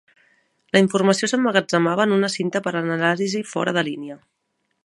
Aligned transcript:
La 0.75 0.79
informació 0.83 1.29
s'emmagatzemava 1.31 2.07
en 2.09 2.17
una 2.17 2.31
cinta 2.39 2.65
per 2.69 2.75
a 2.81 2.85
l'anàlisi 2.89 3.47
fora 3.55 3.79
de 3.81 3.89
línia. 3.93 4.19